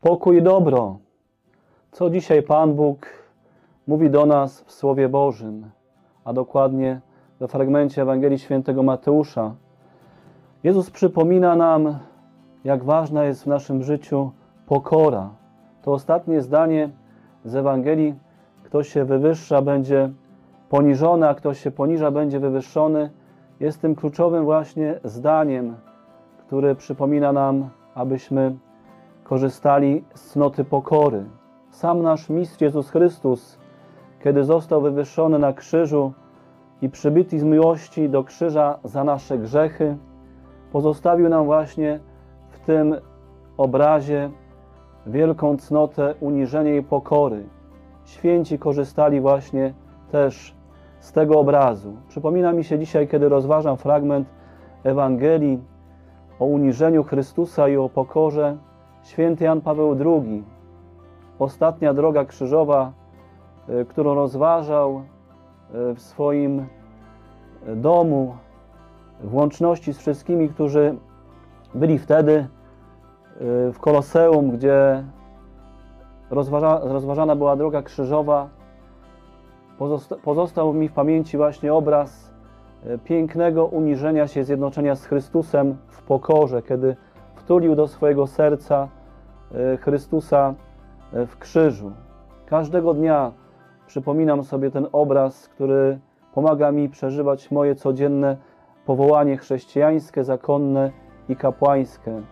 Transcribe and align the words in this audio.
Pokój 0.00 0.36
i 0.36 0.42
dobro. 0.42 0.98
Co 1.92 2.10
dzisiaj 2.10 2.42
Pan 2.42 2.74
Bóg 2.74 3.06
mówi 3.86 4.10
do 4.10 4.26
nas 4.26 4.60
w 4.60 4.72
Słowie 4.72 5.08
Bożym, 5.08 5.70
a 6.24 6.32
dokładnie 6.32 7.00
we 7.40 7.48
fragmencie 7.48 8.02
Ewangelii 8.02 8.38
Świętego 8.38 8.82
Mateusza. 8.82 9.54
Jezus 10.64 10.90
przypomina 10.90 11.56
nam, 11.56 11.98
jak 12.64 12.84
ważna 12.84 13.24
jest 13.24 13.42
w 13.42 13.46
naszym 13.46 13.82
życiu 13.82 14.30
pokora. 14.66 15.30
To 15.82 15.92
ostatnie 15.92 16.42
zdanie 16.42 16.90
z 17.44 17.56
Ewangelii, 17.56 18.14
kto 18.62 18.82
się 18.82 19.04
wywyższa, 19.04 19.62
będzie 19.62 20.10
poniżony, 20.68 21.28
a 21.28 21.34
kto 21.34 21.54
się 21.54 21.70
poniża, 21.70 22.10
będzie 22.10 22.40
wywyższony, 22.40 23.10
jest 23.60 23.80
tym 23.80 23.94
kluczowym 23.94 24.44
właśnie 24.44 25.00
zdaniem, 25.04 25.76
które 26.46 26.74
przypomina 26.74 27.32
nam, 27.32 27.68
abyśmy 27.94 28.56
korzystali 29.28 30.04
z 30.14 30.30
cnoty 30.30 30.64
pokory. 30.64 31.24
Sam 31.70 32.02
nasz 32.02 32.28
Mistrz 32.28 32.60
Jezus 32.60 32.90
Chrystus, 32.90 33.58
kiedy 34.24 34.44
został 34.44 34.82
wywyższony 34.82 35.38
na 35.38 35.52
krzyżu 35.52 36.12
i 36.82 36.88
przybity 36.88 37.38
z 37.38 37.44
miłości 37.44 38.08
do 38.08 38.24
krzyża 38.24 38.78
za 38.84 39.04
nasze 39.04 39.38
grzechy, 39.38 39.96
pozostawił 40.72 41.28
nam 41.28 41.44
właśnie 41.44 42.00
w 42.50 42.60
tym 42.60 42.94
obrazie 43.56 44.30
wielką 45.06 45.56
cnotę 45.56 46.14
uniżenia 46.20 46.76
i 46.76 46.82
pokory. 46.82 47.44
Święci 48.04 48.58
korzystali 48.58 49.20
właśnie 49.20 49.74
też 50.10 50.54
z 51.00 51.12
tego 51.12 51.40
obrazu. 51.40 51.96
Przypomina 52.08 52.52
mi 52.52 52.64
się 52.64 52.78
dzisiaj, 52.78 53.08
kiedy 53.08 53.28
rozważam 53.28 53.76
fragment 53.76 54.28
Ewangelii 54.84 55.58
o 56.38 56.44
uniżeniu 56.44 57.04
Chrystusa 57.04 57.68
i 57.68 57.76
o 57.76 57.88
pokorze, 57.88 58.56
święty 59.02 59.44
Jan 59.44 59.60
Paweł 59.60 59.96
II, 60.00 60.44
ostatnia 61.38 61.94
droga 61.94 62.24
krzyżowa, 62.24 62.92
y, 63.68 63.84
którą 63.84 64.14
rozważał 64.14 65.02
y, 65.90 65.94
w 65.94 66.00
swoim 66.00 66.66
domu, 67.76 68.36
w 69.20 69.34
łączności 69.34 69.92
z 69.92 69.98
wszystkimi, 69.98 70.48
którzy 70.48 70.96
byli 71.74 71.98
wtedy 71.98 72.46
w 73.72 73.78
Koloseum, 73.80 74.50
gdzie 74.50 75.04
rozważa, 76.30 76.80
rozważana 76.82 77.36
była 77.36 77.56
droga 77.56 77.82
krzyżowa. 77.82 78.48
Pozosta 79.78 80.16
pozostał 80.16 80.72
mi 80.72 80.88
w 80.88 80.92
pamięci 80.92 81.36
właśnie 81.36 81.74
obraz 81.74 82.30
pięknego 83.04 83.66
uniżenia 83.66 84.28
się, 84.28 84.44
zjednoczenia 84.44 84.94
z 84.94 85.06
Chrystusem 85.06 85.76
w 85.88 86.02
pokorze, 86.02 86.62
kiedy 86.62 86.96
wtulił 87.48 87.74
do 87.74 87.88
swojego 87.88 88.26
serca 88.26 88.88
Chrystusa 89.80 90.54
w 91.12 91.36
krzyżu. 91.38 91.92
Każdego 92.46 92.94
dnia 92.94 93.32
przypominam 93.86 94.44
sobie 94.44 94.70
ten 94.70 94.86
obraz, 94.92 95.48
który 95.48 95.98
pomaga 96.34 96.72
mi 96.72 96.88
przeżywać 96.88 97.50
moje 97.50 97.74
codzienne 97.74 98.36
powołanie 98.86 99.36
chrześcijańskie, 99.36 100.24
zakonne 100.24 100.90
i 101.28 101.36
kapłańskie. 101.36 102.22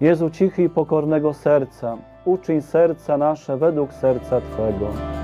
Jezu 0.00 0.30
cichy 0.30 0.62
i 0.62 0.68
pokornego 0.68 1.34
serca, 1.34 1.96
uczyń 2.24 2.62
serca 2.62 3.18
nasze 3.18 3.56
według 3.56 3.92
serca 3.92 4.40
Twego. 4.40 5.19